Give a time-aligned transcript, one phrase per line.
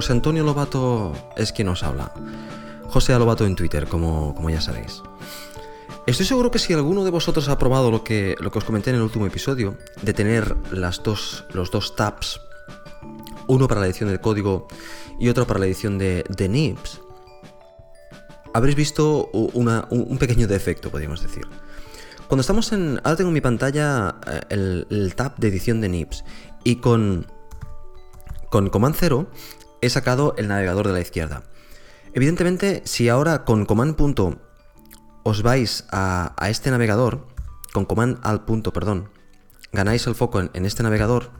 [0.00, 2.10] José Antonio Lobato es quien os habla.
[2.88, 5.02] José Lobato en Twitter, como, como ya sabéis.
[6.06, 8.88] Estoy seguro que si alguno de vosotros ha probado lo que, lo que os comenté
[8.88, 12.40] en el último episodio, de tener las dos, los dos tabs,
[13.46, 14.68] uno para la edición del código
[15.20, 17.02] y otro para la edición de, de NIPS,
[18.54, 21.46] habréis visto un pequeño defecto, podríamos decir.
[22.26, 23.02] Cuando estamos en...
[23.04, 26.24] Ahora tengo en mi pantalla eh, el, el tab de edición de NIPS
[26.64, 27.26] y con
[28.48, 29.28] con Command 0
[29.80, 31.44] he sacado el navegador de la izquierda.
[32.12, 34.40] Evidentemente, si ahora con Command punto
[35.22, 37.26] os vais a, este navegador,
[37.72, 39.10] con Command al punto, perdón,
[39.72, 41.30] ganáis el foco en, este navegador,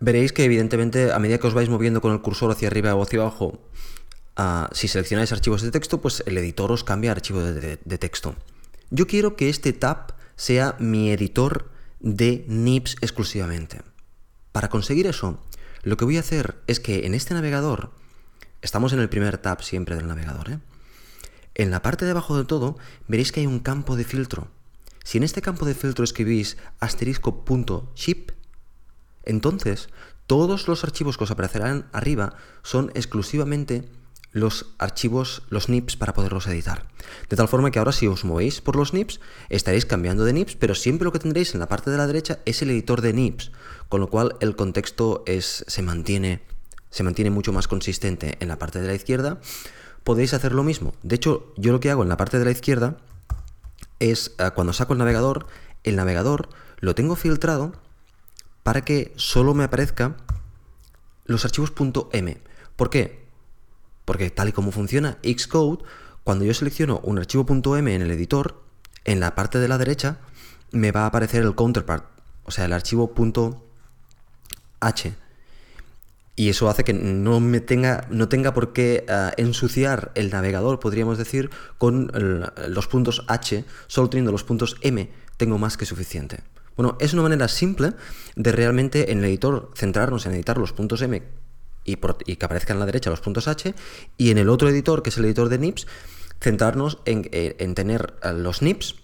[0.00, 3.02] veréis que evidentemente a medida que os vais moviendo con el cursor hacia arriba o
[3.02, 3.70] hacia abajo,
[4.36, 8.34] ah, si seleccionáis archivos de texto, pues el editor os cambia archivo de, de texto.
[8.90, 11.70] Yo quiero que este tab sea mi editor
[12.00, 13.80] de NIPS exclusivamente.
[14.52, 15.45] Para conseguir eso,
[15.86, 17.92] lo que voy a hacer es que en este navegador,
[18.60, 20.58] estamos en el primer tab siempre del navegador, ¿eh?
[21.54, 24.48] en la parte de abajo de todo veréis que hay un campo de filtro.
[25.04, 28.32] Si en este campo de filtro escribís asterisco.ship,
[29.22, 29.88] entonces
[30.26, 32.34] todos los archivos que os aparecerán arriba
[32.64, 33.88] son exclusivamente
[34.36, 36.86] los archivos, los NIPs para poderlos editar.
[37.30, 40.56] De tal forma que ahora si os movéis por los NIPs, estaréis cambiando de NIPs,
[40.56, 43.14] pero siempre lo que tendréis en la parte de la derecha es el editor de
[43.14, 43.50] NIPs,
[43.88, 46.42] con lo cual el contexto es, se, mantiene,
[46.90, 49.40] se mantiene mucho más consistente en la parte de la izquierda.
[50.04, 50.92] Podéis hacer lo mismo.
[51.02, 52.98] De hecho, yo lo que hago en la parte de la izquierda
[54.00, 55.46] es eh, cuando saco el navegador,
[55.82, 56.50] el navegador
[56.80, 57.72] lo tengo filtrado
[58.62, 60.18] para que solo me aparezca
[61.24, 61.72] los archivos
[62.12, 62.36] .m.
[62.76, 63.25] ¿Por qué?
[64.06, 65.84] Porque tal y como funciona Xcode,
[66.24, 67.44] cuando yo selecciono un archivo
[67.76, 68.62] .m en el editor,
[69.04, 70.18] en la parte de la derecha
[70.72, 72.06] me va a aparecer el counterpart,
[72.44, 73.12] o sea, el archivo
[74.80, 75.14] .h.
[76.38, 80.80] Y eso hace que no me tenga, no tenga por qué eh, ensuciar el navegador,
[80.80, 82.10] podríamos decir, con
[82.68, 86.40] los puntos H, solo teniendo los puntos M, tengo más que suficiente.
[86.76, 87.92] Bueno, es una manera simple
[88.34, 91.22] de realmente en el editor centrarnos en editar los puntos M
[91.86, 93.74] y, que aparezcan a la derecha los puntos H,
[94.18, 95.86] y en el otro editor, que es el editor de NIPS,
[96.40, 98.96] centrarnos en, tener eh, los NIPS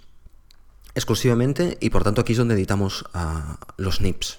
[0.94, 4.38] exclusivamente, y por tanto aquí es donde editamos ah, los NIPS.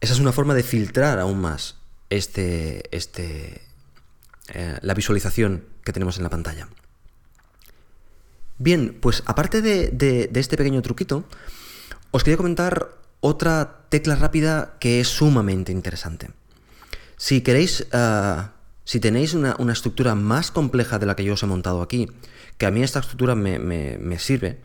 [0.00, 1.76] Esa es una forma de filtrar aún más
[2.08, 3.62] este, este,
[4.48, 6.68] eh, la visualización que tenemos en la pantalla.
[8.58, 11.24] Bien, pues aparte de este pequeño truquito,
[12.10, 16.30] os quería comentar otra tecla rápida que es sumamente interesante.
[17.16, 18.36] Si queréis, eh,
[18.84, 22.08] si tenéis una, estructura más compleja de la que yo os he montado aquí,
[22.56, 24.60] que a mí esta estructura me, sirve,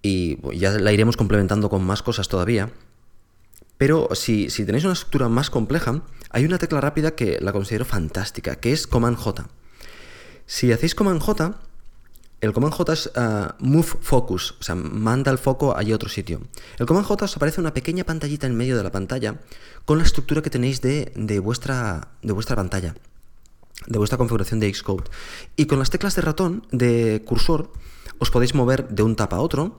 [0.00, 2.70] y ya la iremos complementando con más cosas todavía,
[3.78, 7.84] pero si, si, tenéis una estructura más compleja, hay una tecla rápida que la considero
[7.84, 9.48] fantástica, que es Command J.
[10.46, 11.58] Si hacéis Command J,
[12.42, 16.40] el Command J es eh, Move Focus, o sea, manda el foco a otro sitio.
[16.76, 19.40] El Command J os aparece una pequeña pantallita en medio de la pantalla
[19.84, 22.96] con la estructura que tenéis de, vuestra, de vuestra pantalla,
[23.86, 25.04] de vuestra configuración de Xcode.
[25.54, 27.72] Y con las teclas de ratón, de cursor,
[28.18, 29.78] os podéis mover de un tab a otro,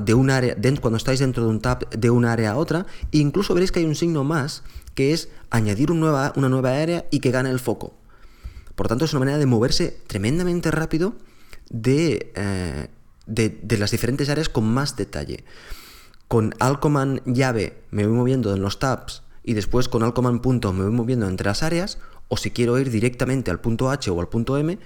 [0.00, 3.18] de un área, cuando estáis dentro de un tab, de una área a otra, e
[3.18, 4.64] incluso veréis que hay un signo más
[4.96, 7.94] que es añadir nueva, una nueva área y que gane el foco.
[8.74, 11.14] Por tanto, es una manera de moverse tremendamente rápido
[11.70, 12.88] eh,
[13.26, 15.44] de, de, las diferentes áreas con más detalle.
[16.28, 20.84] Con Alcoman llave me voy moviendo en los tabs y después con Alcoman punto me
[20.84, 21.98] voy moviendo entre las áreas,
[22.28, 24.78] o si quiero ir directamente al punto H o al punto M,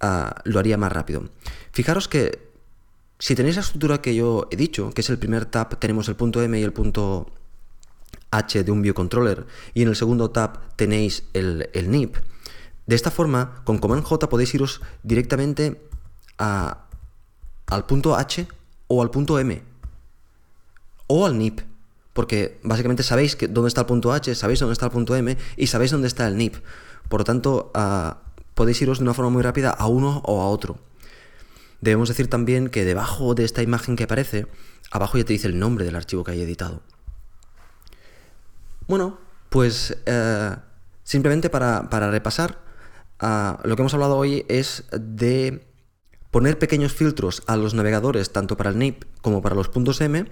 [0.00, 1.24] ah, lo haría más rápido.
[1.72, 2.52] Fijaros que
[3.18, 6.16] si tenéis la estructura que yo he dicho, que es el primer tab, tenemos el
[6.16, 7.32] punto M y el punto
[8.30, 12.16] H de un biocontroller, y en el segundo tab tenéis el, el NIP,
[12.86, 15.80] de esta forma, con Command J podéis iros directamente
[16.38, 18.46] al punto H
[18.88, 19.62] o al punto M.
[21.06, 21.60] O al NIP.
[22.12, 25.36] Porque básicamente sabéis que dónde está el punto H, sabéis dónde está el punto M
[25.56, 26.56] y sabéis dónde está el NIP.
[27.08, 28.18] Por lo tanto, ah,
[28.54, 30.78] podéis iros de una forma muy rápida a uno o a otro.
[31.80, 34.46] Debemos decir también que debajo de esta imagen que aparece,
[34.90, 36.82] abajo ya te dice el nombre del archivo que hay editado.
[38.86, 39.18] Bueno,
[39.50, 40.56] pues eh,
[41.02, 42.58] simplemente para, repasar,
[43.18, 45.66] ah, lo que hemos hablado hoy es de
[46.34, 50.26] poner pequeños filtros a los navegadores tanto para el NIP como para los puntos M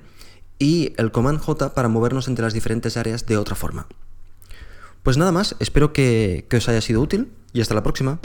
[0.58, 3.86] y el Command J para movernos entre las diferentes áreas de otra forma.
[5.04, 8.18] Pues nada más, espero que, que os haya sido útil y hasta la próxima.